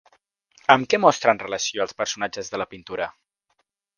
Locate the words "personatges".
2.01-2.51